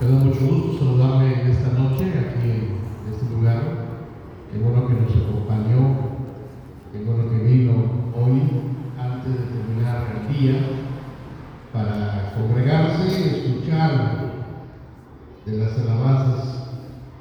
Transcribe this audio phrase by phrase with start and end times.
[0.00, 3.60] Me da mucho gusto saludarle en esta noche aquí en este lugar.
[4.50, 5.94] Qué bueno que nos acompañó,
[6.90, 7.72] qué bueno que vino
[8.16, 8.40] hoy
[8.98, 10.54] antes de terminar el día
[11.70, 14.32] para congregarse y escuchar
[15.44, 16.70] de las alabanzas,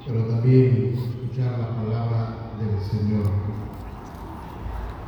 [0.07, 3.25] pero también escuchar la palabra del Señor.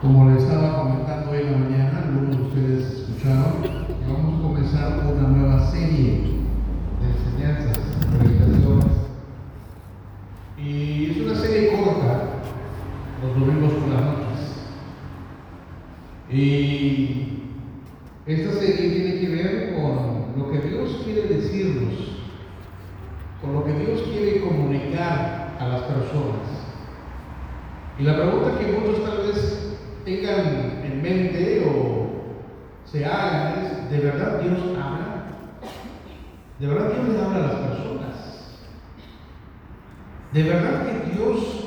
[0.01, 3.61] Como le estaba comentando hoy en la mañana, algunos de ustedes escucharon,
[4.09, 6.40] vamos a comenzar una nueva serie
[7.01, 7.79] de enseñanzas,
[8.17, 8.85] predicaciones.
[10.57, 12.41] Y es una serie corta,
[13.23, 14.41] los domingos por las noches.
[16.29, 17.43] Y
[18.25, 22.21] esta serie tiene que ver con lo que Dios quiere decirnos,
[23.41, 26.61] con lo que Dios quiere comunicar a las personas.
[27.99, 32.09] Y la pregunta que muchos tal vez tengan en mente o
[32.85, 35.10] se hagan es, ¿de verdad Dios habla?
[36.61, 38.59] ¿De verdad Dios le habla a las personas?
[40.31, 41.65] ¿De verdad que Dios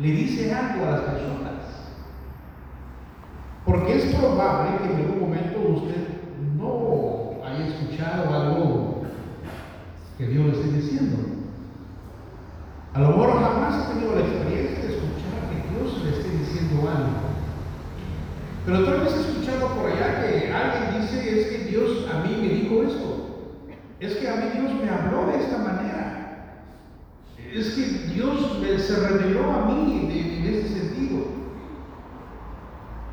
[0.00, 1.54] le dice algo a las personas?
[3.64, 6.06] Porque es probable que en algún momento usted
[6.56, 9.02] no haya escuchado algo
[10.16, 11.16] que Dios le esté diciendo.
[12.94, 16.88] A lo mejor jamás ha tenido la experiencia de escuchar que Dios le esté diciendo
[16.88, 17.10] algo.
[18.66, 22.36] Pero tal vez he escuchado por allá que alguien dice, es que Dios a mí
[22.40, 23.25] me dijo esto.
[23.98, 26.62] Es que a mí Dios me habló de esta manera.
[27.52, 31.24] Es que Dios me, se reveló a mí en este sentido.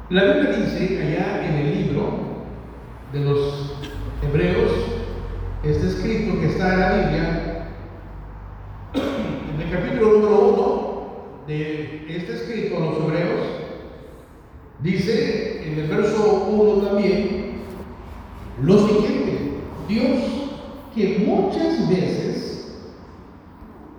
[0.10, 2.20] La Biblia dice allá en el libro
[3.14, 3.78] de los
[4.22, 4.72] Hebreos,
[5.64, 7.68] está escrito que está en la Biblia,
[9.56, 13.48] en el capítulo número uno de este escrito los Hebreos,
[14.80, 17.62] dice en el verso 1 también,
[18.62, 19.54] lo siguiente,
[19.88, 20.33] Dios
[20.96, 22.44] que muchas veces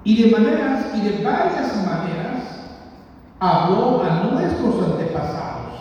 [0.04, 2.42] y de maneras y de varias maneras
[3.40, 5.72] habló a nuestros antepasados,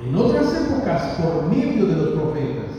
[0.00, 2.72] en otras épocas por medio de los profetas.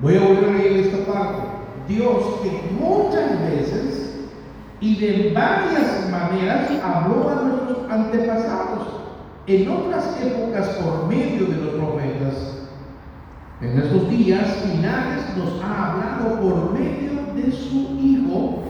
[0.00, 1.42] Voy a volver a leer esta parte.
[1.88, 4.14] Dios que muchas veces
[4.80, 8.86] y de varias maneras habló a nuestros antepasados,
[9.46, 12.67] en otras épocas por medio de los profetas.
[13.60, 18.62] En estos días finales nos ha hablado por medio de su Hijo.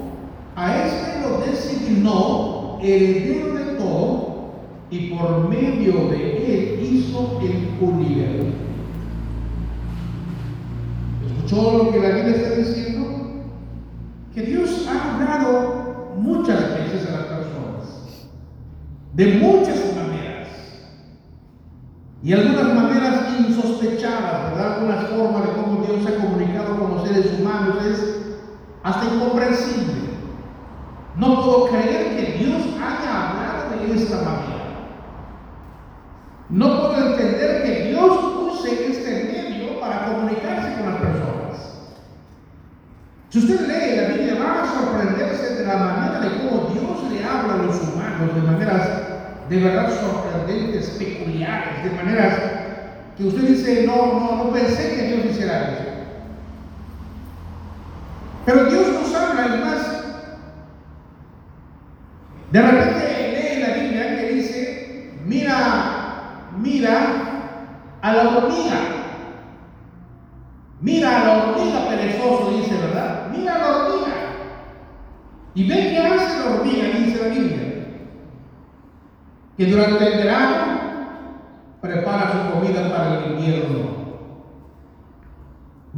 [0.57, 4.53] A este lo designó heredero de todo
[4.91, 8.47] y por medio de él hizo el universo.
[11.27, 13.45] ¿Escuchó lo que la Biblia está diciendo?
[14.35, 18.29] Que Dios ha hablado muchas veces a las personas,
[19.13, 20.49] de muchas maneras,
[22.23, 24.79] y algunas maneras insospechadas, ¿verdad?
[24.79, 28.17] Algunas formas de cómo Dios se ha comunicado con los seres humanos es
[28.89, 30.09] hasta incomprensible.
[31.17, 34.65] No puedo creer que Dios haya hablado de esta manera.
[36.49, 38.19] No puedo entender que Dios
[38.53, 41.89] use este medio para comunicarse con las personas.
[43.29, 47.25] Si usted lee la Biblia, va a sorprenderse de la manera de cómo Dios le
[47.25, 48.89] habla a los humanos, de maneras
[49.51, 52.35] de verdad sorprendentes, peculiares, de maneras
[53.17, 55.88] que usted dice, no, no, no pensé que Dios hiciera eso.
[58.49, 60.05] Pero Dios nos habla, además,
[62.51, 66.99] de repente lee la Biblia que dice, mira, mira
[68.01, 68.81] a la hormiga.
[70.81, 73.27] Mira a la hormiga perezoso, dice, ¿verdad?
[73.37, 74.15] Mira a la hormiga.
[75.55, 77.87] Y ve qué hace la hormiga, dice la Biblia.
[79.59, 80.57] Que durante el verano
[81.83, 84.08] prepara su comida para el invierno.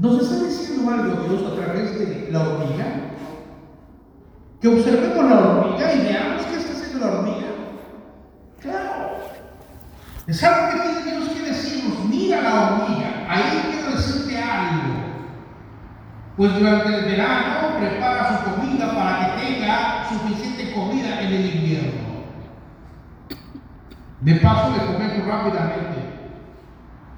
[0.00, 2.87] ¿Nos está diciendo algo Dios a través de la hormiga?
[4.59, 7.49] Que observemos la hormiga y veamos qué está haciendo la hormiga.
[8.62, 9.10] Claro.
[10.27, 12.05] Es algo que tiene Dios que decirnos.
[12.09, 13.27] Mira la hormiga.
[13.28, 14.94] Ahí quiero decirte algo.
[16.39, 22.01] Pues durante el verano prepara su comida para que tenga suficiente comida en el invierno.
[24.22, 26.20] De paso les comento rápidamente.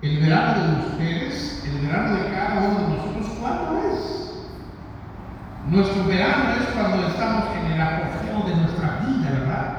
[0.03, 4.33] El verano de ustedes, el verano de cada uno de nosotros, ¿cuándo es?
[5.69, 9.79] Nuestro verano es cuando estamos en el apogeo de nuestra vida, ¿verdad?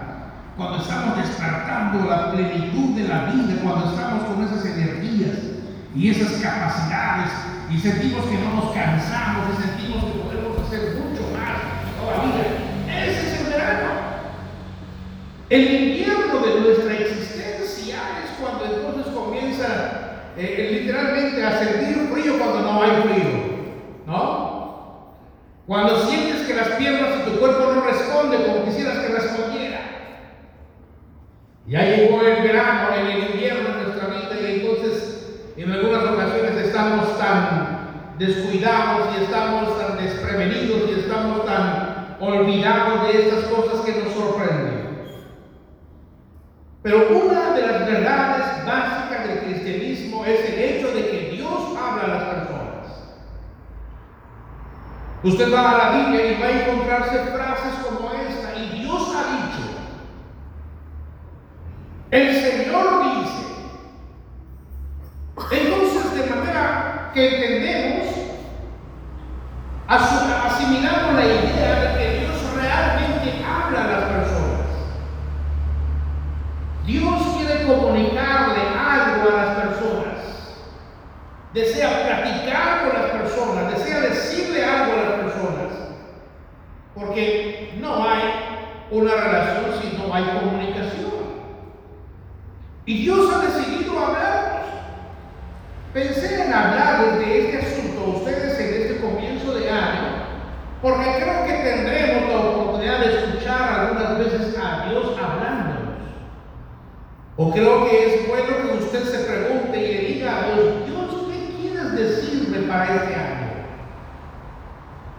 [0.56, 5.40] Cuando estamos despertando la plenitud de la vida, cuando estamos con esas energías
[5.94, 7.32] y esas capacidades
[7.70, 11.60] y sentimos que no nos cansamos y sentimos que podemos hacer mucho más
[12.00, 12.48] todavía.
[12.88, 13.92] Ese es el verano.
[15.50, 18.83] El invierno de nuestra existencia es cuando
[20.38, 23.30] eh, literalmente a sentir frío cuando no hay frío,
[24.08, 24.54] ¿no?
[25.68, 29.80] Cuando sientes que las piernas y tu cuerpo no responden como quisieras que respondiera.
[31.68, 35.14] Ya llegó el verano, el invierno en nuestra vida y entonces
[35.56, 43.20] en algunas ocasiones estamos tan descuidados y estamos tan desprevenidos y estamos tan olvidados de
[43.22, 44.73] estas cosas que nos sorprenden.
[46.84, 52.04] Pero una de las verdades básicas del cristianismo es el hecho de que Dios habla
[52.04, 52.74] a las personas.
[55.24, 59.24] Usted va a la Biblia y va a encontrarse frases como esta, y Dios ha
[59.32, 59.64] dicho,
[62.12, 63.44] el Señor dice.
[65.52, 68.08] Entonces, de manera que entendemos,
[69.88, 74.54] asimilamos la idea de que Dios realmente habla a las personas.
[76.86, 80.20] Dios quiere comunicarle algo a las personas.
[81.54, 85.74] Desea platicar con las personas, desea decirle algo a las personas.
[86.96, 88.22] Porque no hay
[88.90, 91.14] una relación si no hay comunicación.
[92.86, 94.68] Y Dios ha decidido hablarnos.
[95.94, 100.26] Pensé en hablar de este asunto a ustedes en este comienzo de año,
[100.82, 105.94] porque creo que tendremos la oportunidad de escuchar algunas veces a Dios hablándonos.
[107.38, 109.63] O creo que es bueno que usted se pregunte
[112.82, 113.44] este año?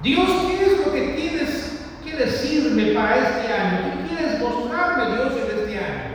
[0.02, 3.78] Dios, ¿qué es lo que tienes que decirme para este año?
[3.84, 6.14] ¿Qué quieres mostrarme, Dios, en este año?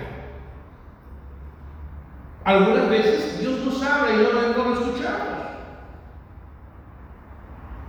[2.44, 5.28] Algunas veces Dios nos habla y no, lo escuchamos.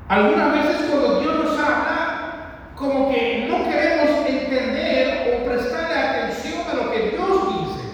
[0.09, 6.75] Algunas veces cuando Dios nos habla, como que no queremos entender o prestarle atención a
[6.75, 7.89] lo que Dios dice.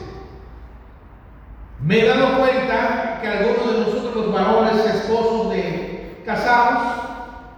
[1.80, 6.82] Me he dado cuenta que algunos de nosotros los varones, esposos de casados,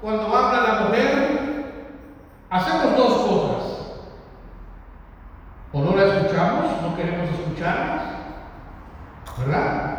[0.01, 1.73] cuando habla la mujer,
[2.51, 3.69] hacemos dos cosas.
[5.73, 8.09] O no la escuchamos, no queremos escucharla
[9.39, 9.99] ¿Verdad?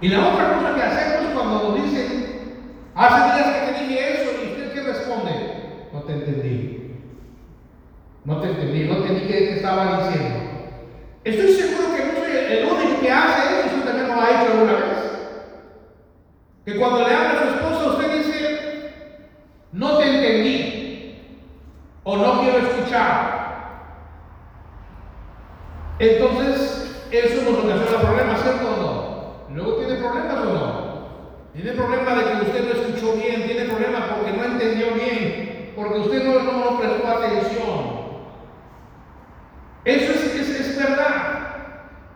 [0.00, 2.60] Y la otra cosa que hacemos cuando nos dicen,
[2.94, 6.78] hace días que te dije eso, y usted qué responde, no te entendí.
[8.24, 10.38] No te entendí, no entendí qué estaba diciendo.
[11.24, 14.51] Estoy seguro que no soy el único que hace eso, usted también lo ha hecho
[14.62, 15.12] alguna vez.
[16.64, 18.92] Que cuando le habla a su esposa, usted dice,
[19.72, 21.16] no te entendí,
[22.04, 23.42] o no quiero escuchar.
[25.98, 29.54] Entonces, eso nos ocasiona problemas, ¿cierto o no?
[29.54, 30.92] Luego tiene problemas o no.
[31.52, 35.98] Tiene problema de que usted no escuchó bien, tiene problema porque no entendió bien, porque
[35.98, 38.02] usted no, no prestó atención.
[39.84, 41.42] Eso es, es, verdad.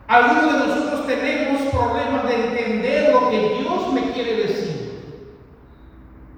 [0.07, 5.01] Algunos de nosotros tenemos problemas de entender lo que Dios me quiere decir.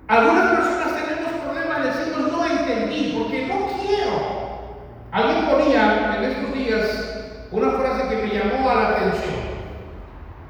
[0.09, 4.79] Algunas personas tenemos problemas de decirnos no entendí porque no quiero.
[5.13, 9.35] Alguien ponía en estos días una frase que me llamó a la atención.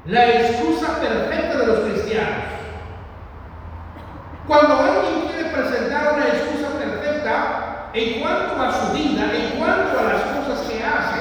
[0.05, 2.45] La excusa perfecta de los cristianos.
[4.47, 10.03] Cuando alguien quiere presentar una excusa perfecta en cuanto a su vida, en cuanto a
[10.03, 11.19] las cosas que hace,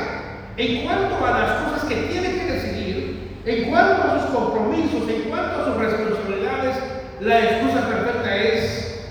[0.57, 5.23] en cuanto a las cosas que tiene que decidir, en cuanto a sus compromisos, en
[5.23, 6.77] cuanto a sus responsabilidades,
[7.21, 9.11] la excusa perfecta es,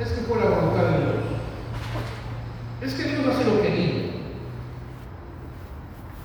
[0.00, 1.14] es que fue la voluntad de Dios.
[2.80, 4.12] Es que Dios hace lo que quiere.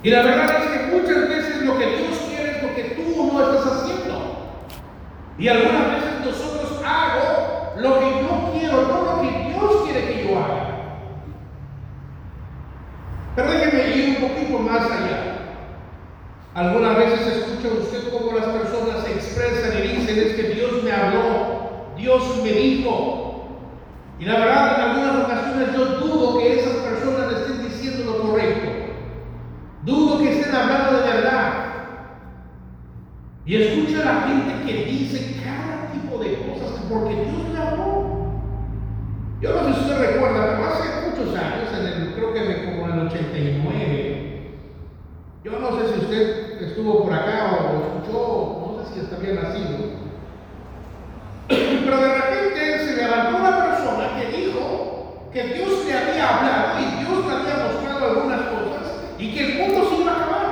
[0.07, 3.29] Y la verdad es que muchas veces lo que Dios quiere es lo que tú
[3.29, 4.55] no estás haciendo.
[5.37, 10.23] Y algunas veces nosotros hago lo que yo quiero, no lo que Dios quiere que
[10.25, 10.77] yo haga.
[13.35, 15.39] Pero déjeme ir un poquito más allá.
[16.55, 20.91] Algunas veces escucha usted cómo las personas se expresan y dicen es que Dios me
[20.93, 23.57] habló, Dios me dijo.
[24.19, 28.77] Y la verdad en algunas ocasiones yo dudo que esas personas estén diciendo lo correcto.
[29.87, 31.53] Dudo que estén hablando de verdad.
[33.45, 38.07] Y escucha a la gente que dice cada tipo de cosas porque Dios le habló.
[39.39, 42.87] Yo no sé si usted recuerda, pero hace muchos años, en el, creo que como
[42.87, 44.51] en el 89,
[45.43, 49.35] yo no sé si usted estuvo por acá o escuchó, no sé si está bien
[49.35, 49.77] nacido,
[51.47, 56.85] pero de repente se levantó una persona que dijo que Dios le había hablado y
[56.99, 60.47] Dios le había mostrado algunas cosas y que el mundo se iba a acabar.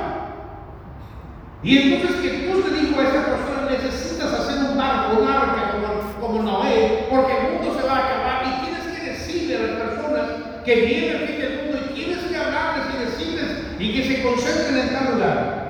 [1.62, 6.20] Y entonces Dios le dijo a esa persona, necesitas hacer un barco, un arca como,
[6.20, 9.70] como Noé, porque el mundo se va a acabar y tienes que decirle a las
[9.82, 10.30] personas
[10.64, 14.22] que viene el fin del mundo y tienes que hablarles y decirles y que se
[14.22, 15.66] concentren en tal lugar.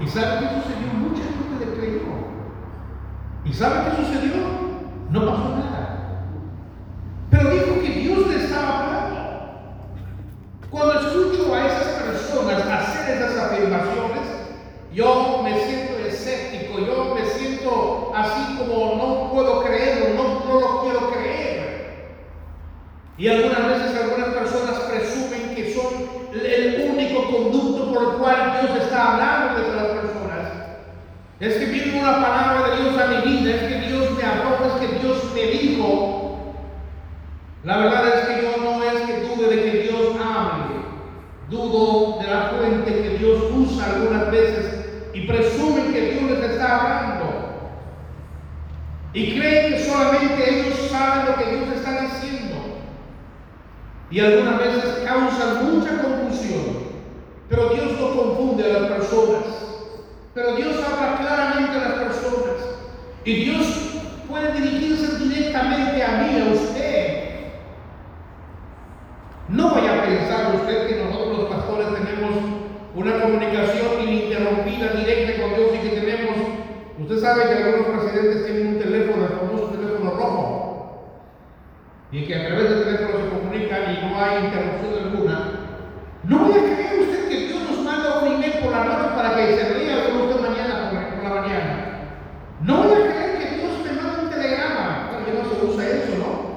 [0.00, 0.92] ¿Y sabe que sucedió?
[0.94, 2.02] Mucha gente le creyó.
[3.44, 4.32] ¿Y ¿Y sabe qué sucedió?
[5.10, 6.26] No pasó nada.
[7.30, 9.20] Pero dijo que Dios le estaba hablando.
[10.70, 14.22] Cuando escucho a esas personas hacer esas afirmaciones,
[14.94, 20.82] yo me siento escéptico, yo me siento así como no puedo creerlo, no, no lo
[20.84, 22.16] quiero creer.
[23.18, 25.92] Y algunas veces algunas personas presumen que son
[26.32, 30.22] el único conducto por el cual Dios está hablando de las personas.
[31.42, 34.64] Es que viene una palabra de Dios a mi vida, es que Dios me habló,
[34.64, 36.54] es que Dios me dijo.
[37.64, 40.76] La verdad es que yo no es que dude de que Dios hable,
[41.50, 46.78] dudo de la fuente que Dios usa algunas veces y presumen que Dios les está
[46.78, 47.24] hablando.
[49.12, 52.56] Y creen que solamente ellos saben lo que Dios está diciendo.
[54.12, 56.92] Y algunas veces causan mucha confusión.
[57.48, 59.42] Pero Dios no confunde a las personas.
[60.34, 62.56] Pero Dios habla claramente a las personas.
[63.24, 63.66] Y Dios
[64.28, 67.22] puede dirigirse directamente a mí, a usted.
[69.48, 72.34] No vaya a pensar usted que nosotros los pastores tenemos
[72.94, 76.36] una comunicación ininterrumpida, directa con Dios y que tenemos,
[77.00, 80.61] usted sabe que algunos presidentes tienen un teléfono, el famoso teléfono rojo,
[82.12, 85.50] y que a través del teléfono se comunican y no hay interrupción alguna.
[86.24, 89.34] No voy a creer usted que Dios nos manda un email por la noche para
[89.34, 91.86] que se lea con usted mañana por, la mañana.
[92.60, 96.18] No voy a creer que Dios me manda un telegrama, porque no se usa eso,
[96.18, 96.52] ¿no?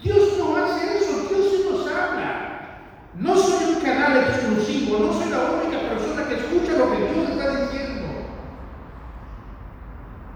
[0.00, 2.80] Dios no hace eso, Dios sí nos habla.
[3.16, 7.30] No soy un canal exclusivo, no soy la única persona que escucha lo que Dios
[7.30, 8.06] está diciendo.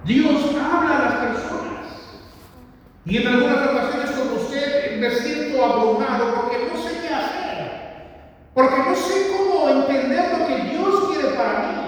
[0.04, 1.70] Dios habla a las personas.
[3.06, 3.59] Y en algunas
[5.00, 8.50] me siento abrumado porque no sé qué hacer.
[8.54, 11.80] Porque no sé cómo entender lo que Dios quiere para mí.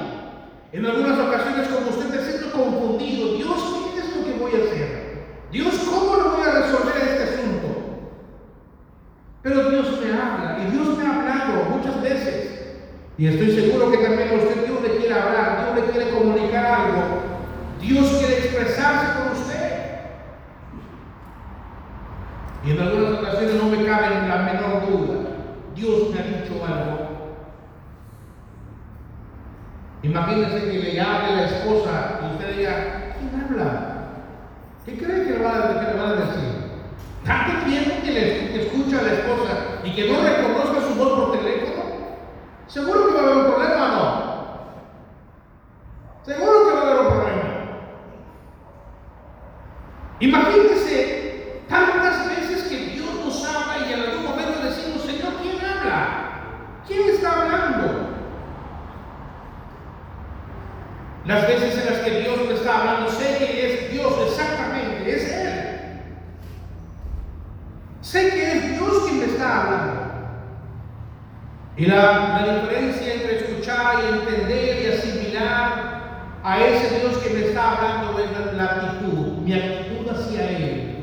[0.72, 3.34] En algunas ocasiones como usted me siento confundido.
[3.34, 5.12] Dios, ¿qué es lo que voy a hacer?
[5.52, 7.68] Dios, ¿cómo lo voy a resolver este asunto?
[9.42, 12.52] Pero Dios me habla y Dios me ha hablado muchas veces.
[13.18, 16.64] Y estoy seguro que también a usted Dios le quiere hablar, Dios le quiere comunicar
[16.64, 17.32] algo.
[17.80, 19.52] Dios quiere expresarse con usted.
[22.64, 25.18] Y en algunas ocasiones no me cabe la menor duda.
[25.74, 27.02] Dios me ha dicho algo.
[30.32, 33.68] Imagínense que le hable la esposa y usted diga, ¿quién habla?
[34.86, 36.52] ¿Qué cree que le va a, decir?
[37.24, 39.52] Tanto tiempo que le escucha a la esposa
[39.84, 41.82] y que no reconozca su voz por teléfono,
[42.66, 44.32] seguro que va a haber un problema no.
[46.24, 47.42] Seguro que va a haber un problema.
[50.20, 56.84] Imagínese tantas veces que Dios nos habla y en algún momento decimos, Señor, ¿quién habla?
[56.86, 58.12] ¿Quién está hablando?
[61.24, 65.32] Las veces en las que Dios me está hablando, sé que es Dios exactamente, es
[65.32, 65.78] Él.
[68.00, 70.02] Sé que es Dios quien me está hablando.
[71.94, 78.18] La, diferencia entre escuchar y entender y asimilar a ese Dios que me está hablando
[78.18, 80.94] es la, actitud, mi actitud hacia Él.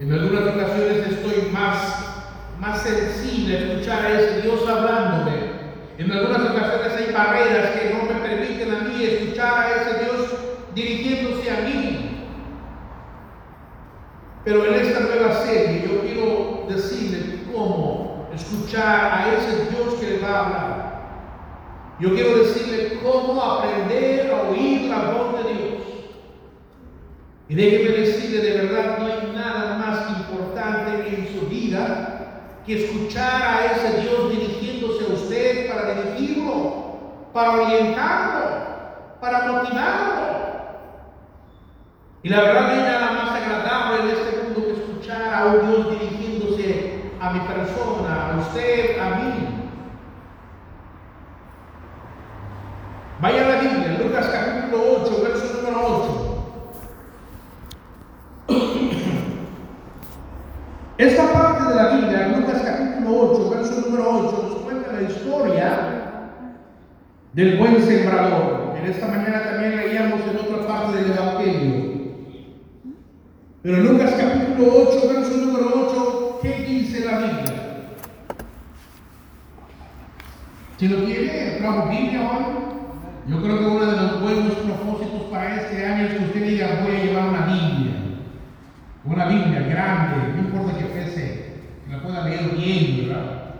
[0.00, 2.22] En algunas ocasiones estoy más,
[2.58, 5.58] más sensible a escuchar a ese Dios hablándome.
[5.98, 10.28] En algunas ocasiones hay barreras que no me permiten a mí escuchar a ese Dios
[10.74, 12.24] dirigiéndose a mí.
[14.44, 17.27] Pero en esta nueva serie yo quiero decirle
[18.38, 20.98] escuchar a ese Dios que le va a hablar.
[22.00, 25.82] Yo quiero decirle cómo aprender a oír la voz de Dios.
[27.48, 33.42] Y déjeme decirle, de verdad no hay nada más importante en su vida que escuchar
[33.42, 38.46] a ese Dios dirigiéndose a usted para dirigirlo, para orientarlo,
[39.20, 40.38] para motivarlo.
[42.22, 45.70] Y la verdad no hay nada más agradable en este mundo que escuchar a un
[45.70, 46.17] Dios dirigiéndose
[47.28, 49.34] a mi persona, a usted, a mí.
[53.20, 55.78] Vaya a la Biblia, Lucas capítulo 8, verso número
[58.48, 58.48] 8.
[60.98, 65.70] Esta parte de la Biblia, Lucas capítulo 8, verso número 8, nos cuenta la historia
[67.34, 68.74] del buen sembrador.
[68.78, 71.98] En esta mañana también leíamos en otra parte del Evangelio.
[73.62, 77.54] Pero Lucas capítulo 8, verso número 8, ¿qué dice la Biblia?
[80.78, 82.44] Si lo quiere, trajo Biblia hoy.
[83.26, 86.80] Yo creo que uno de los buenos propósitos para este año es que usted diga,
[86.84, 87.94] voy a llevar una Biblia.
[89.04, 91.54] Una Biblia grande, no importa que pese,
[91.84, 93.54] que la pueda leer bien, ¿verdad?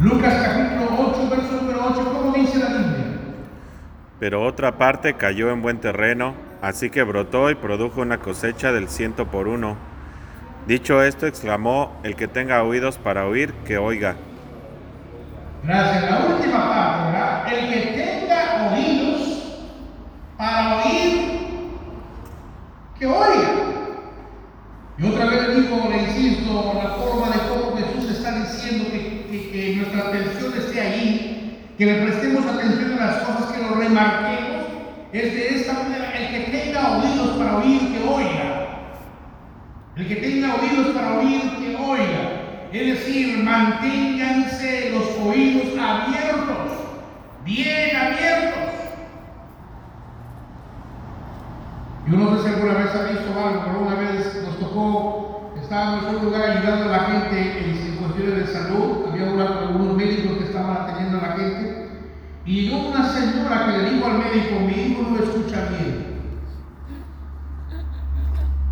[0.00, 3.04] Lucas capítulo 8, verso número 8, ¿cómo dice la Biblia?
[4.18, 8.88] pero otra parte cayó en buen terreno, así que brotó y produjo una cosecha del
[8.88, 9.76] ciento por uno.
[10.66, 14.16] Dicho esto, exclamó, el que tenga oídos para oír, que oiga.
[15.66, 16.10] Gracias.
[16.10, 17.52] La última parte, ¿verdad?
[17.52, 19.42] El que tenga oídos
[20.36, 21.38] para oír,
[22.98, 23.50] que oiga.
[24.98, 29.50] Y otra vez digo, le insisto, la forma de cómo Jesús está diciendo que, que,
[29.50, 34.66] que nuestra atención esté ahí, que le prestemos atención a las cosas, que lo remarquemos,
[35.12, 38.66] es de esta manera, el que tenga oídos para oír, que oiga.
[39.96, 42.33] El que tenga oídos para oír, que oiga.
[42.74, 46.72] Es decir, manténganse los oídos abiertos,
[47.44, 48.74] bien abiertos.
[52.10, 56.08] Yo no sé si alguna vez ha visto algo, pero una vez nos tocó, estábamos
[56.08, 60.44] en un lugar ayudando a la gente en cuestiones de salud, había algunos médicos que
[60.44, 61.88] estaban atendiendo a la gente,
[62.44, 66.14] y llegó una señora que le dijo al médico, mi hijo no escucha bien.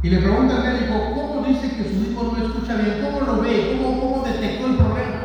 [0.02, 1.22] Y le pregunta al médico, ¿cómo
[1.52, 3.00] dice que su hijo no escucha bien?
[3.02, 3.78] ¿Cómo lo ve?
[3.82, 5.23] ¿Cómo, detectó el problema?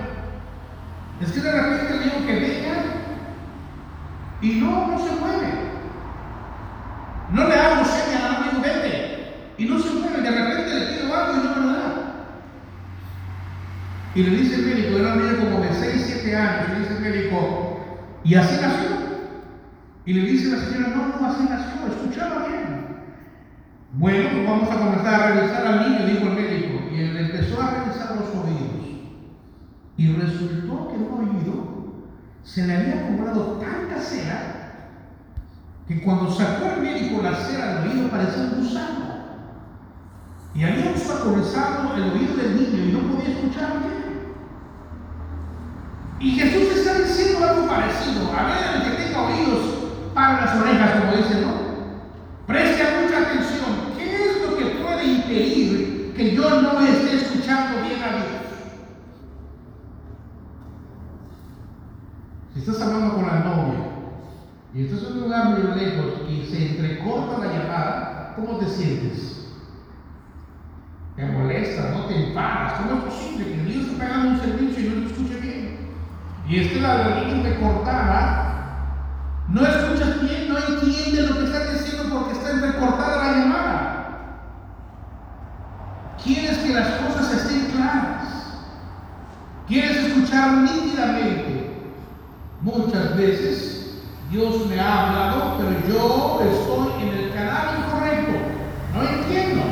[1.21, 2.83] Es que de repente le dijo que venga
[4.41, 5.47] y no, no se mueve.
[7.31, 9.33] No le hago señas, más digo vete.
[9.57, 11.93] Y no se mueve, de repente le pido algo y no me lo da.
[14.15, 16.93] Y le dice el médico, era un niño como de 6, 7 años, le dice
[16.95, 17.79] el médico,
[18.23, 18.89] ¿y así nació?
[20.05, 22.76] Y le dice la señora, no, no, así nació, escuchaba bien.
[23.93, 26.79] Bueno, pues vamos a comenzar a revisar al niño, dijo el médico.
[26.93, 28.87] Y él empezó a revisar los oídos.
[29.97, 31.77] Y resultó que el oído
[32.43, 34.57] se le había acumulado tanta cera
[35.87, 39.07] que cuando sacó el médico la cera del oído parecía un gusano.
[40.53, 44.07] Y había obstaculizado el oído del niño y no podía escuchar bien.
[46.19, 48.31] Y Jesús está diciendo algo parecido.
[48.35, 49.77] A ver, el que tenga oídos
[50.13, 51.67] para las orejas, como dice, ¿no?
[52.47, 53.93] Preste mucha atención.
[53.97, 58.27] ¿Qué es lo que puede impedir que yo no esté escuchando bien a Dios?
[62.55, 63.79] Si estás hablando con la novia
[64.73, 69.53] y estás en un lugar muy lejos y se entrecorta la llamada, ¿cómo te sientes?
[71.15, 72.73] Te molesta, no te enfadas.
[72.73, 75.77] ¿Cómo es posible que Dios está pagando un servicio y no lo escuche bien?
[76.47, 78.47] Y esté la línea entrecortada
[79.49, 84.07] no escuchas bien, no entiendes lo que estás diciendo porque está entrecortada la llamada.
[86.21, 88.27] Quieres que las cosas estén claras.
[89.67, 91.46] Quieres escuchar nítidamente.
[92.67, 93.93] Muchas veces
[94.29, 98.33] Dios me ha hablado, pero yo estoy en el canal incorrecto.
[98.93, 99.63] No entiendo.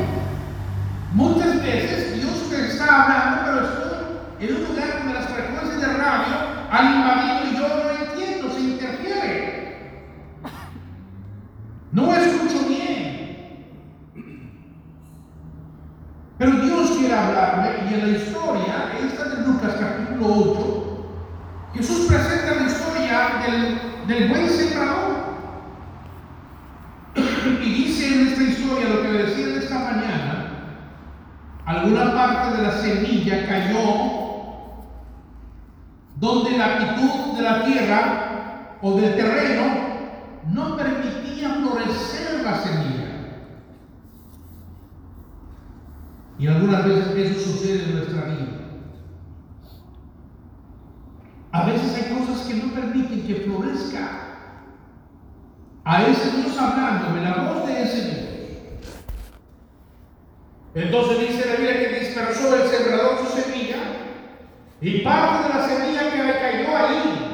[1.11, 5.87] Muchas veces Dios me está hablando, pero estoy en un lugar donde las frecuencias de
[5.97, 6.35] radio
[6.71, 10.05] han invadido y yo no entiendo, se interfiere.
[11.91, 13.65] No escucho bien.
[16.37, 20.85] Pero Dios quiere hablarme y en la historia, esta de Lucas capítulo 8,
[21.75, 22.85] Jesús presenta la historia
[23.45, 25.25] del, del buen sembrador.
[27.15, 30.51] Y dice en esta historia lo que decía de esta mañana,
[31.65, 34.15] alguna parte de la semilla cayó
[36.15, 39.63] donde la actitud de la tierra o del terreno
[40.53, 43.07] no permitía florecer la semilla.
[46.37, 48.45] Y algunas veces eso sucede en nuestra vida.
[51.51, 54.07] A veces hay cosas que no permiten que florezca.
[55.83, 58.19] A ese Dios hablándome, la voz de ese Dios.
[60.75, 63.77] Entonces dice la Biblia que dispersó el sembrador su semilla
[64.79, 67.24] y parte de la semilla que cayó ahí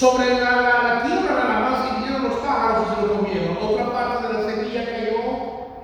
[0.00, 3.58] sobre la, la, tierra nada más vinieron los pájaros y se lo comieron.
[3.60, 5.18] Otra parte de la semilla cayó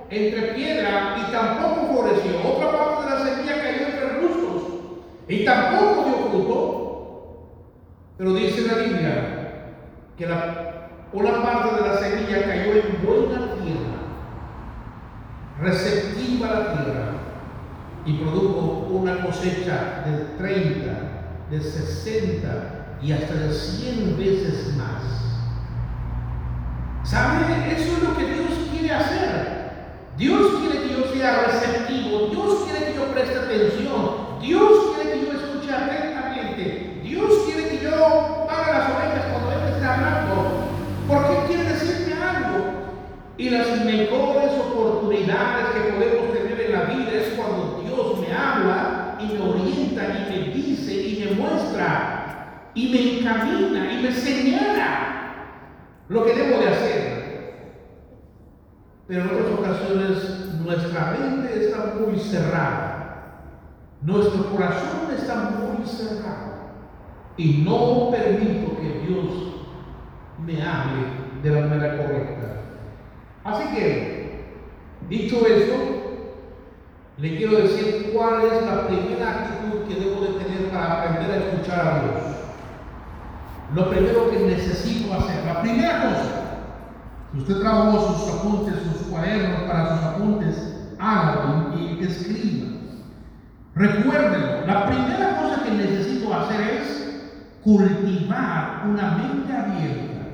[0.09, 2.31] entre piedra y tampoco floreció.
[2.43, 4.63] Otra parte de la semilla cayó entre arbustos
[5.27, 6.67] y tampoco dio fruto.
[8.17, 9.73] Pero dice la Biblia
[10.17, 13.97] que la, una parte de la semilla cayó en buena tierra,
[15.61, 17.11] receptiva la tierra,
[18.03, 20.91] y produjo una cosecha de 30,
[21.51, 25.03] de 60 y hasta de 100 veces más.
[27.03, 27.73] ¿Sabe?
[27.73, 29.57] Eso es lo que Dios quiere hacer.
[30.17, 35.25] Dios quiere que yo sea receptivo, Dios quiere que yo preste atención, Dios quiere que
[35.25, 40.67] yo escuche atentamente, Dios quiere que yo pague las orejas cuando Él está hablando,
[41.07, 42.65] porque quiere decirme algo.
[43.37, 49.17] Y las mejores oportunidades que podemos tener en la vida es cuando Dios me habla
[49.19, 52.06] y me orienta y me dice y me muestra
[52.77, 55.47] y me encamina y me señala
[56.09, 57.17] lo que debo de hacer.
[59.07, 63.41] Pero en otras ocasiones nuestra mente está muy cerrada,
[64.03, 66.53] nuestro corazón está muy cerrado
[67.35, 69.25] y no permito que Dios
[70.45, 71.01] me hable
[71.41, 72.61] de la manera correcta.
[73.43, 74.45] Así que,
[75.09, 75.75] dicho esto,
[77.17, 81.37] le quiero decir cuál es la primera actitud que debo de tener para aprender a
[81.37, 82.36] escuchar a Dios.
[83.75, 86.37] Lo primero que necesito hacer, la primera cosa,
[87.33, 92.67] si usted trabajó sus apuntes, sus cuadernos para sus apuntes, hágalo y escriba.
[93.75, 97.19] Recuérdenlo, la primera cosa que necesito hacer es
[97.63, 100.27] cultivar una mente abierta.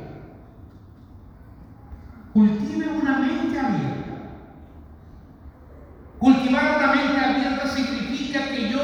[2.34, 4.14] Cultive una mente abierta.
[6.20, 8.80] Cultivar una mente abierta significa que yo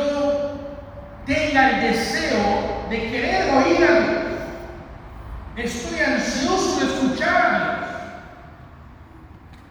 [1.25, 4.18] tenga el deseo de querer oír a.
[5.63, 7.89] Estoy ansioso de escuchar a Dios.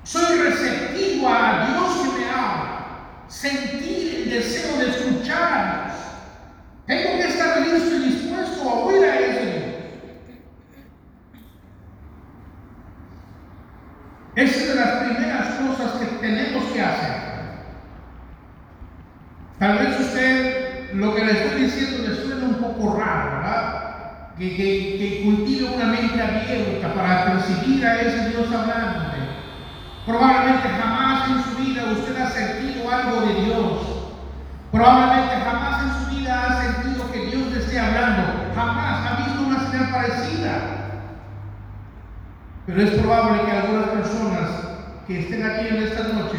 [0.05, 3.25] Soy receptivo a Dios que me habla.
[3.27, 5.95] Sentir el deseo de escuchar.
[6.87, 9.65] Tengo que estar listo y dispuesto a oír a ese Dios.
[14.37, 17.17] Esa es de las primeras cosas que tenemos que hacer.
[19.59, 23.89] Tal vez usted lo que le estoy diciendo le suena un poco raro, ¿verdad?
[24.39, 29.09] Que, cultive una mente abierta para percibir a ese Dios hablando.
[30.09, 33.81] Probablemente jamás en su vida usted ha sentido algo de Dios.
[34.73, 38.23] Probablemente jamás en su vida ha sentido que Dios le esté hablando.
[38.55, 40.53] Jamás ha visto una señal parecida.
[42.65, 44.51] Pero es probable que algunas personas
[45.07, 46.39] que estén aquí en esta noche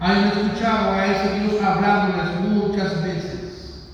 [0.00, 3.90] hayan escuchado a ese Dios hablándoles muchas veces.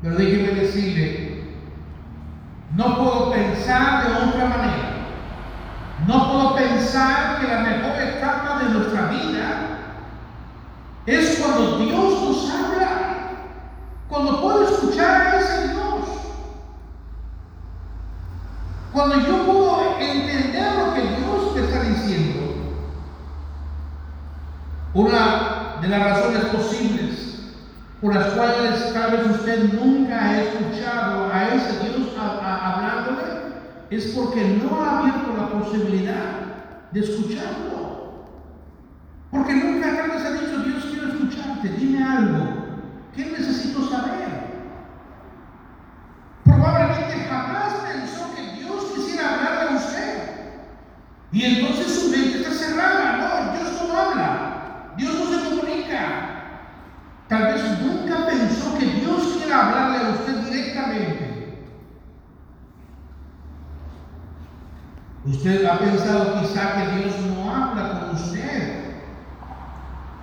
[0.00, 0.55] Pero decirle,
[2.76, 4.96] no puedo pensar de otra manera.
[6.06, 9.78] No puedo pensar que la mejor etapa de nuestra vida
[11.06, 13.30] es cuando Dios nos habla,
[14.08, 16.04] cuando puedo escuchar a ese Dios,
[18.92, 22.40] cuando yo puedo entender lo que Dios te está diciendo.
[24.92, 27.25] Una de las razones posibles
[28.00, 33.36] por las cuales tal vez usted nunca ha escuchado a ese Dios hablándole
[33.90, 36.46] es porque no ha abierto la posibilidad
[36.90, 38.26] de escucharlo.
[39.30, 42.66] Porque nunca tal vez ha dicho, Dios quiero escucharte, dime algo.
[43.14, 44.26] ¿Qué necesito saber?
[46.44, 50.16] Probablemente jamás pensó que Dios quisiera hablarle a usted.
[51.32, 53.16] Y entonces su mente está cerrada.
[53.16, 54.92] No, Dios no habla.
[54.96, 56.26] Dios no se comunica.
[57.28, 61.26] Tal vez nunca pensó que Dios quiera hablarle a usted directamente.
[65.26, 68.94] Usted ha pensado quizá que Dios no habla con usted.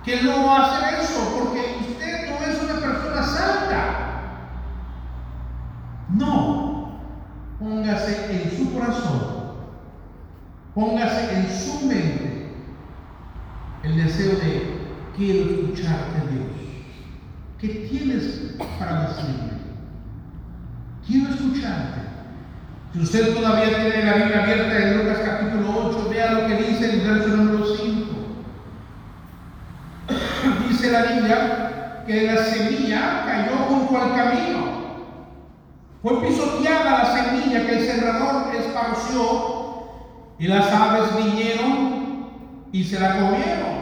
[0.02, 3.84] Que no va a hacer eso porque usted no es una persona santa.
[6.10, 6.98] No.
[7.58, 9.34] Póngase en su corazón.
[10.74, 12.34] Póngase en su mente
[13.84, 14.74] el deseo de
[15.16, 16.46] quiero escucharte Dios.
[17.58, 19.54] ¿Qué tienes para decirme?
[21.06, 22.00] Quiero escucharte.
[22.92, 26.92] Si usted todavía tiene la Biblia abierta en Lucas capítulo 8, vea lo que dice
[26.92, 28.04] el verso número 5.
[30.68, 31.02] dice la
[32.06, 34.64] Que la semilla cayó junto al camino.
[36.02, 39.54] Fue pisoteada la semilla que el sembrador esparció
[40.38, 42.28] y las aves vinieron
[42.72, 43.74] y se la comieron.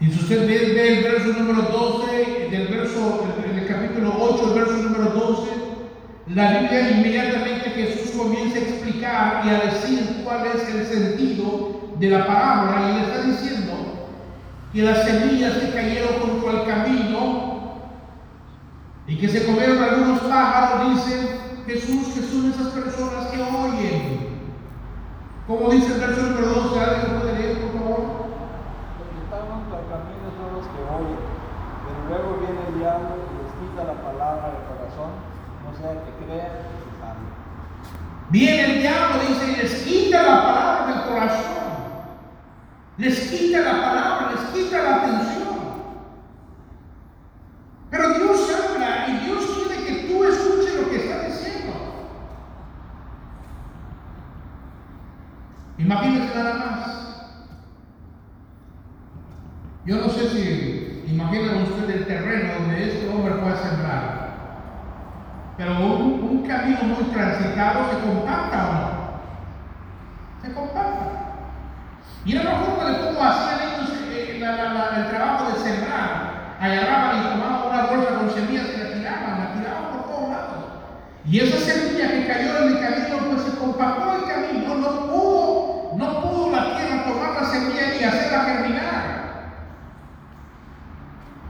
[0.00, 4.60] Y si usted ve, el verso número 12, del verso, en el capítulo 8, el
[4.60, 5.50] verso número 12,
[6.28, 12.10] la Biblia inmediatamente Jesús comienza a explicar y a decir cuál es el sentido de
[12.10, 13.67] la parábola y le está diciendo
[14.72, 17.78] que las semillas que cayeron junto al camino
[19.06, 24.28] y que se comieron algunos pájaros, dice Jesús que son esas personas que oyen.
[25.46, 28.18] Como dice el verso número 12, ¿alguien puede leer por favor?
[29.88, 31.18] caminos son los que oyen,
[31.86, 35.10] pero luego viene el diablo y les quita la palabra del corazón,
[35.64, 37.32] no sea que crean que se salven.
[38.28, 41.58] Viene el diablo, dice, y les quita la palabra del corazón.
[42.98, 45.58] Les quita la palabra, les quita la atención.
[47.90, 51.72] Pero Dios habla y Dios quiere que tú escuches lo que está diciendo.
[55.78, 56.98] Imagínese nada más.
[59.86, 64.28] Yo no sé si imagina usted el terreno donde este hombre fue a sembrar.
[65.56, 68.88] Pero un, un camino muy transitado se compacta o no.
[70.42, 71.08] Se compacta.
[72.24, 75.58] Y era la forma de cómo hacían ellos eh, la- la- la- el trabajo de
[75.58, 76.56] sembrar.
[76.60, 80.64] Agarraban y tomaban una bolsa con semillas y la tiraban, la tiraban por todos lados.
[81.24, 85.96] Y esa semilla que cayó en el camino, pues se compactó el camino, no pudo,
[85.96, 89.08] no pudo la tierra tomar la semilla y hacerla germinar.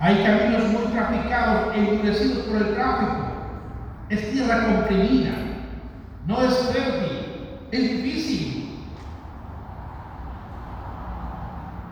[0.00, 3.16] Hay caminos muy traficados e endurecidos por el tráfico.
[4.10, 5.32] Es tierra comprimida,
[6.26, 8.84] no es fértil, es difícil.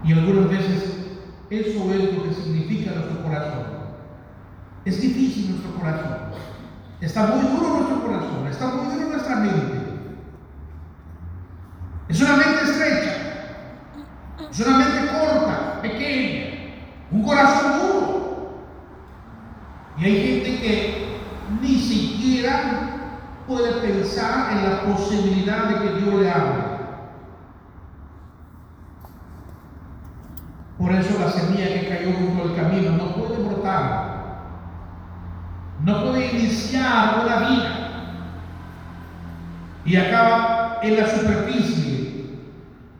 [0.04, 0.96] Y algunas veces
[1.48, 3.66] eso es lo que significa nuestro corazón.
[4.84, 6.16] Es difícil nuestro corazón.
[7.00, 9.86] Está muy duro nuestro corazón, está muy duro nuestra mente.
[12.08, 13.16] Es una mente estrecha,
[14.50, 16.74] es una mente corta, pequeña,
[17.10, 18.66] un corazón duro.
[19.98, 21.18] Y hay gente que
[21.62, 26.76] ni siquiera puede pensar en la posibilidad de que Dios le hable.
[30.78, 34.16] Por eso la semilla que cayó junto al camino no puede brotar,
[35.82, 37.72] no puede iniciar una vida
[39.84, 42.30] y acaba en la superficie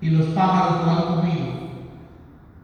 [0.00, 1.46] y los pájaros lo han comido.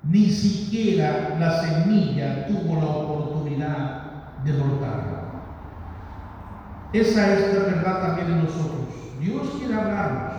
[0.04, 4.02] Ni siquiera la semilla tuvo la oportunidad
[4.44, 5.12] de brotar.
[6.92, 8.88] Esa es la verdad también en nosotros.
[9.20, 10.32] Dios quiere hablarnos.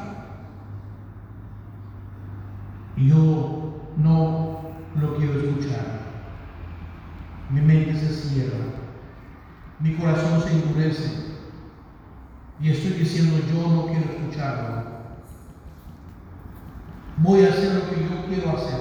[2.98, 3.64] Yo
[3.98, 4.54] no
[5.00, 6.04] lo quiero escuchar.
[7.50, 8.58] Mi mente se cierra.
[9.80, 11.34] Mi corazón se endurece.
[12.60, 14.84] Y estoy diciendo, yo no quiero escucharlo.
[17.18, 18.80] Voy a hacer lo que yo quiero hacer.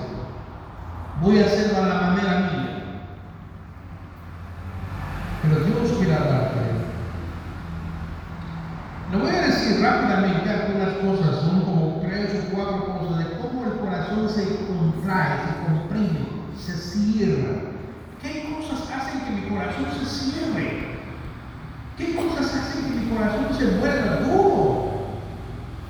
[1.20, 2.82] Voy a hacerlo a la manera mía.
[5.42, 6.60] Pero Dios quiere hablarte.
[9.10, 13.64] Le voy a decir rápidamente algunas cosas, son como tres o cuatro cosas de cómo
[13.64, 13.72] el
[14.02, 17.60] corazón se contrae, se comprime, se cierra.
[18.20, 20.98] ¿Qué cosas hacen que mi corazón se cierre?
[21.96, 24.92] ¿Qué cosas hacen que mi corazón se vuelva duro,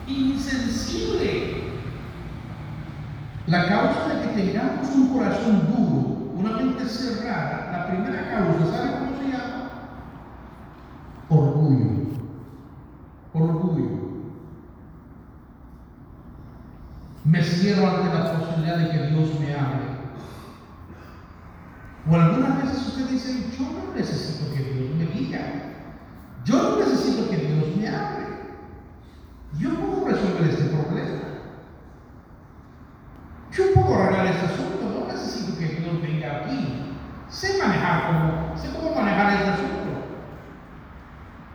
[0.07, 1.63] insensible?
[3.47, 8.91] La causa de que tengamos un corazón duro, una mente cerrada, la primera causa, ¿sabe
[8.99, 9.71] cómo se llama?
[11.29, 11.87] Orgullo.
[13.35, 14.13] Orgullo.
[17.25, 17.41] Me
[17.79, 19.93] ante la posibilidad de que Dios me hable.
[22.11, 25.41] O algunas veces usted dice, yo no necesito que Dios me diga.
[26.45, 28.27] Yo no necesito que Dios me hable.
[29.59, 31.21] Yo puedo resolver este problema.
[33.53, 35.01] Yo puedo arreglar este asunto.
[35.01, 36.97] No necesito que Dios venga aquí.
[37.29, 39.83] Sé manejar cómo, sé cómo manejar este asunto.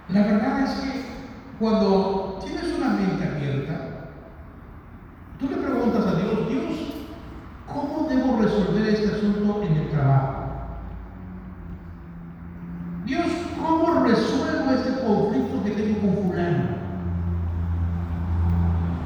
[0.09, 1.05] La verdad es que
[1.59, 4.09] cuando tienes una mente abierta,
[5.39, 6.93] tú le preguntas a Dios, Dios,
[7.65, 10.33] ¿cómo debo resolver este asunto en el trabajo?
[13.05, 13.25] Dios,
[13.61, 16.77] ¿cómo resuelvo este conflicto que tengo con fulano?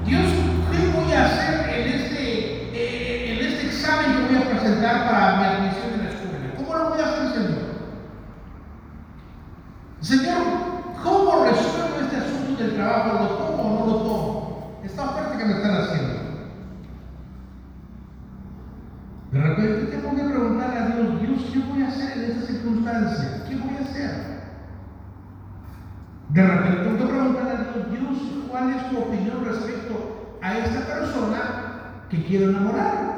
[0.05, 0.25] Dios,
[0.71, 5.37] ¿qué voy a hacer en este, eh, en este examen que voy a presentar para
[5.37, 6.55] mi admisión en la escuela?
[6.57, 7.61] ¿Cómo lo voy a hacer, Señor?
[10.01, 10.43] Señor,
[11.03, 13.23] ¿cómo resuelvo este asunto del trabajo?
[13.23, 14.79] ¿Lo tomo o no lo tomo?
[14.83, 16.21] Esta oferta que me están haciendo.
[19.31, 23.43] De repente tengo que preguntarle a Dios, Dios, ¿qué voy a hacer en esta circunstancia?
[23.47, 24.41] ¿Qué voy a hacer?
[26.29, 31.41] De repente que preguntarle a Dios, Dios, ¿cuál es tu opinión respecto a esta persona
[32.09, 33.11] que quiero enamorar?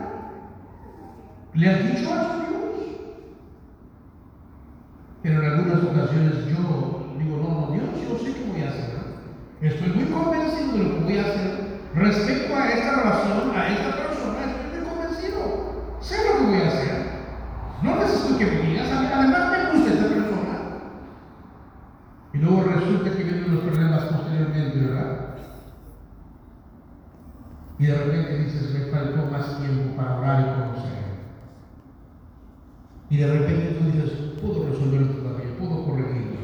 [1.54, 2.54] ¿Le has dicho a Dios?
[5.22, 8.94] Pero en algunas ocasiones yo digo, no, no, Dios, yo sé qué voy a hacer.
[9.62, 11.64] Estoy muy convencido de lo que voy a hacer
[11.96, 16.00] respecto a esta relación, a esta persona, estoy muy convencido.
[16.02, 17.03] Sé lo que voy a hacer.
[18.38, 20.60] Que me digas, además me gusta esta persona.
[22.34, 25.36] Y luego resulta que vienen los problemas posteriormente, ¿verdad?
[27.78, 31.04] Y de repente dices, me faltó más tiempo para orar y conocer.
[33.10, 36.40] Y de repente tú dices, puedo resolverlo todavía, puedo corregirlo.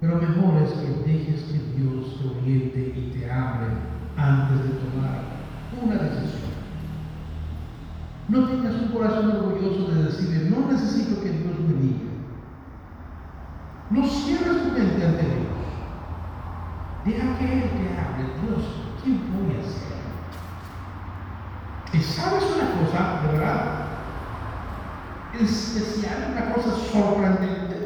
[0.00, 3.68] Pero mejor es que dejes que Dios te oriente y te hable
[4.16, 5.22] antes de tomar
[5.82, 6.41] una decisión.
[8.32, 12.12] No tengas un corazón orgulloso de decirle, no necesito que Dios me diga.
[13.90, 15.52] No cierres tu mente ante Dios.
[17.04, 18.24] Deja que Él te hable.
[18.40, 18.62] Dios,
[19.04, 20.00] ¿qué voy hacer?
[21.92, 23.60] Y sabes una cosa, de verdad,
[25.38, 27.76] especial, una cosa sorprendente,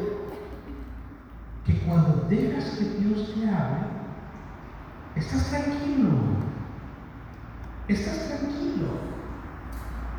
[1.65, 3.87] que cuando dejas que Dios te hable,
[5.13, 6.07] estás tranquilo.
[7.89, 9.16] Estás tranquilo.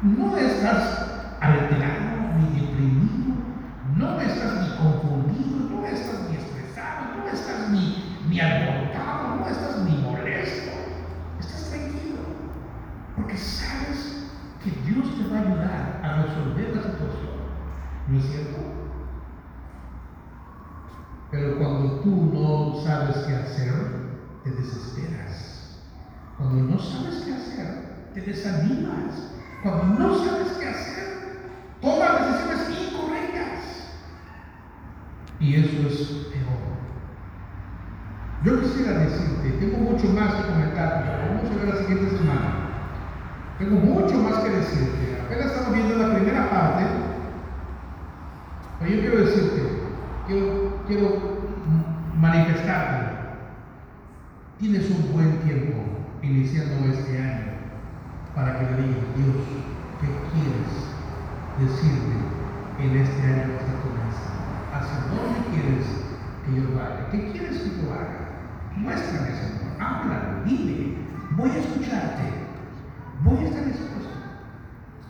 [0.01, 3.35] No estás alterado ni deprimido.
[3.97, 5.71] No estás ni confundido.
[5.71, 7.17] No estás ni estresado.
[7.17, 9.37] No estás ni, ni alborotado.
[9.41, 10.71] No estás ni molesto.
[11.41, 12.19] Estás tranquilo.
[13.17, 14.29] Porque sabes
[14.63, 17.39] que Dios te va a ayudar a resolver la situación.
[18.07, 18.59] ¿No es cierto?
[21.33, 23.75] Pero cuando tú no sabes qué hacer,
[24.45, 25.81] te desesperas.
[26.37, 29.38] Cuando no sabes qué hacer, te desanimas.
[29.63, 31.39] Cuando no sabes qué hacer,
[31.81, 33.91] tomas decisiones incorrectas.
[35.41, 36.59] Y eso es peor.
[38.45, 42.55] Yo quisiera decirte, tengo mucho más que comentar, pero vamos a ver la siguiente semana.
[43.59, 45.23] Tengo mucho más que decirte.
[45.27, 46.85] Apenas estamos viendo la primera parte.
[48.79, 49.63] Pero yo quiero decirte,
[50.29, 51.39] quiero, quiero
[52.17, 53.19] manifestarte.
[54.61, 55.79] Tienes un buen tiempo
[56.23, 57.58] iniciando este año
[58.39, 59.43] para que le digas, Dios,
[59.99, 60.71] ¿qué quieres
[61.59, 62.23] decirme
[62.79, 64.47] en este año que está comenzando?
[64.71, 65.87] ¿Hacia dónde quieres
[66.47, 67.11] que yo vaya?
[67.11, 68.39] ¿Qué quieres que yo haga?
[68.77, 69.75] Muéstrame, Señor.
[69.81, 70.99] Háblame, dime.
[71.33, 72.23] Voy a escucharte.
[73.25, 74.19] Voy a estar dispuesto.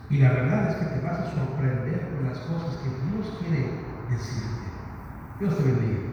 [0.09, 3.77] Y la verdad es que te vas a sorprender con las cosas que Dios quiere
[4.09, 4.73] decirte.
[5.39, 6.08] Dios te bendiga.